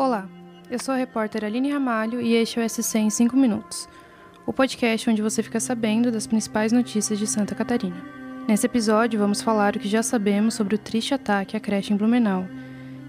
[0.00, 0.26] Olá,
[0.70, 3.86] eu sou a repórter Aline Ramalho e este é o SC em 5 minutos,
[4.46, 8.02] o podcast onde você fica sabendo das principais notícias de Santa Catarina.
[8.48, 11.98] Nesse episódio, vamos falar o que já sabemos sobre o triste ataque à creche em
[11.98, 12.46] Blumenau,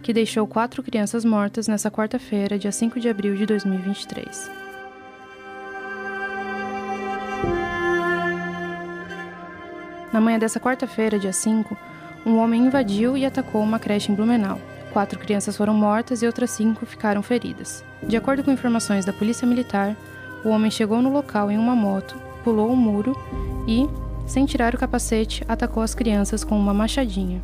[0.03, 4.51] que deixou quatro crianças mortas nessa quarta-feira, dia 5 de abril de 2023.
[10.11, 11.77] Na manhã dessa quarta-feira, dia 5,
[12.25, 14.59] um homem invadiu e atacou uma creche em Blumenau.
[14.91, 17.83] Quatro crianças foram mortas e outras cinco ficaram feridas.
[18.03, 19.95] De acordo com informações da Polícia Militar,
[20.43, 23.15] o homem chegou no local em uma moto, pulou o muro
[23.67, 23.87] e,
[24.25, 27.41] sem tirar o capacete, atacou as crianças com uma machadinha.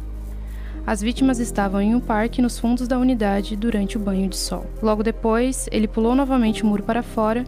[0.85, 4.66] As vítimas estavam em um parque nos fundos da unidade durante o banho de sol.
[4.81, 7.45] Logo depois, ele pulou novamente o muro para fora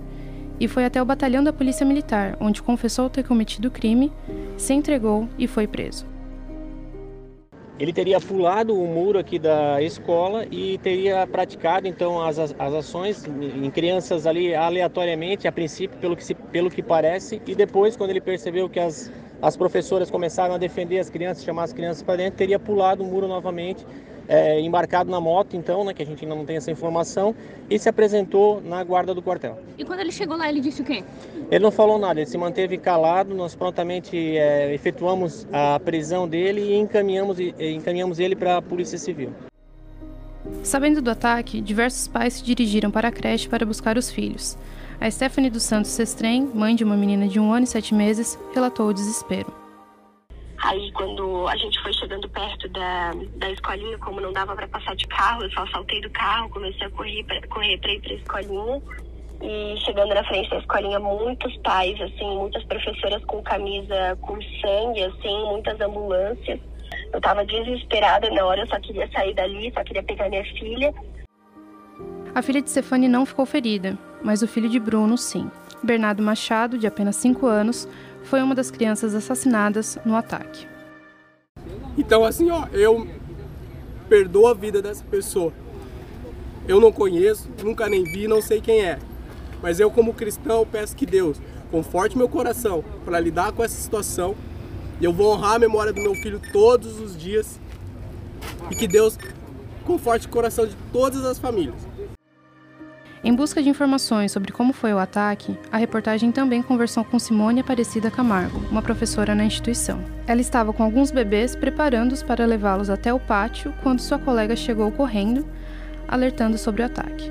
[0.59, 4.12] e foi até o batalhão da Polícia Militar, onde confessou ter cometido o crime,
[4.57, 6.09] se entregou e foi preso.
[7.80, 13.26] Ele teria pulado o muro aqui da escola e teria praticado então as, as ações
[13.26, 18.10] em crianças ali aleatoriamente, a princípio, pelo que, se, pelo que parece, e depois, quando
[18.10, 19.10] ele percebeu que as,
[19.41, 23.08] as professoras começaram a defender as crianças, chamar as crianças para dentro, teria pulado o
[23.08, 23.86] muro novamente
[24.30, 27.35] é, embarcado na moto, então, né, que a gente ainda não tem essa informação,
[27.68, 29.58] e se apresentou na guarda do quartel.
[29.77, 31.04] E quando ele chegou lá, ele disse o quê?
[31.49, 36.62] Ele não falou nada, ele se manteve calado, nós prontamente é, efetuamos a prisão dele
[36.62, 39.32] e encaminhamos, e, encaminhamos ele para a Polícia Civil.
[40.64, 44.58] Sabendo do ataque, diversos pais se dirigiram para a creche para buscar os filhos.
[45.02, 48.38] A Stephanie dos Santos Sestrem, mãe de uma menina de um ano e sete meses,
[48.54, 49.59] relatou o desespero.
[50.62, 54.96] Aí, quando a gente foi chegando perto da, da escolinha, como não dava para passar
[54.96, 58.12] de carro, eu só saltei do carro, comecei a correr para correr pra ir para
[58.12, 58.82] a escolinha.
[59.41, 65.03] E chegando na frente da escolinha, muitos pais, assim, muitas professoras com camisa com sangue,
[65.03, 66.59] assim, muitas ambulâncias.
[67.13, 70.94] Eu tava desesperada na hora, eu só queria sair dali, só queria pegar minha filha.
[72.36, 75.50] A filha de Stefani não ficou ferida, mas o filho de Bruno, sim.
[75.81, 77.88] Bernardo Machado, de apenas 5 anos,
[78.24, 80.68] foi uma das crianças assassinadas no ataque.
[81.97, 83.07] Então, assim, ó, eu
[84.07, 85.53] perdoo a vida dessa pessoa.
[86.68, 89.00] Eu não conheço, nunca nem vi, não sei quem é.
[89.62, 91.41] Mas eu, como cristão, peço que Deus
[91.72, 94.35] conforte meu coração para lidar com essa situação.
[95.02, 97.59] E eu vou honrar a memória do meu filho todos os dias.
[98.69, 99.18] E que Deus
[99.85, 101.89] conforte o coração de todas as famílias.
[103.22, 107.59] Em busca de informações sobre como foi o ataque, a reportagem também conversou com Simone
[107.59, 110.00] Aparecida Camargo, uma professora na instituição.
[110.25, 114.90] Ela estava com alguns bebês preparando-os para levá-los até o pátio quando sua colega chegou
[114.90, 115.46] correndo,
[116.08, 117.29] alertando sobre o ataque.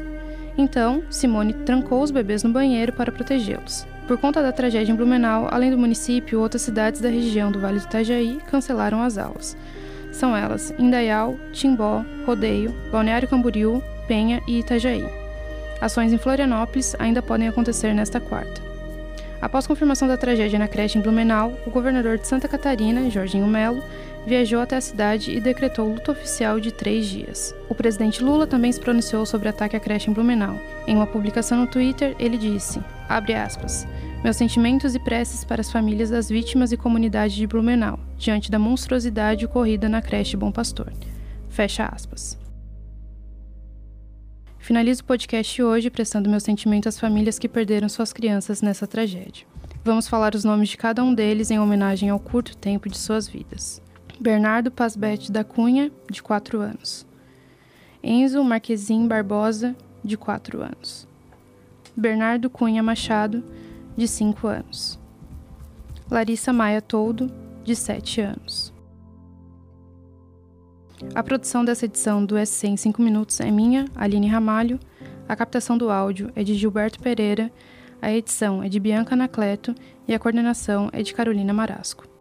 [0.58, 3.86] Então, Simone trancou os bebês no banheiro para protegê-los.
[4.06, 7.78] Por conta da tragédia em Blumenau, além do município, outras cidades da região do Vale
[7.78, 9.56] do Itajaí cancelaram as aulas.
[10.12, 15.17] São elas Indaial, Timbó, Rodeio, Balneário Camboriú, Penha e Itajaí.
[15.80, 18.68] Ações em Florianópolis ainda podem acontecer nesta quarta.
[19.40, 23.82] Após confirmação da tragédia na creche em Blumenau, o governador de Santa Catarina, Jorginho Melo,
[24.26, 27.54] viajou até a cidade e decretou luto oficial de três dias.
[27.68, 30.56] O presidente Lula também se pronunciou sobre o ataque à creche em Blumenau.
[30.86, 33.86] Em uma publicação no Twitter, ele disse, aspas,
[34.24, 38.58] meus sentimentos e preces para as famílias das vítimas e comunidade de Blumenau, diante da
[38.58, 40.92] monstruosidade ocorrida na creche Bom Pastor.
[41.48, 42.36] Fecha aspas.
[44.58, 49.46] Finalizo o podcast hoje prestando meu sentimento às famílias que perderam suas crianças nessa tragédia.
[49.84, 53.26] Vamos falar os nomes de cada um deles em homenagem ao curto tempo de suas
[53.26, 53.80] vidas.
[54.20, 57.06] Bernardo Pasbete da Cunha, de 4 anos.
[58.02, 59.74] Enzo Marquezin Barbosa,
[60.04, 61.08] de 4 anos.
[61.96, 63.42] Bernardo Cunha Machado,
[63.96, 64.98] de 5 anos.
[66.10, 67.30] Larissa Maia Toldo,
[67.64, 68.72] de 7 anos.
[71.14, 74.78] A produção dessa edição do SC em 5 minutos é minha, Aline Ramalho.
[75.28, 77.52] A captação do áudio é de Gilberto Pereira.
[78.02, 79.74] A edição é de Bianca Anacleto
[80.06, 82.17] e a coordenação é de Carolina Marasco.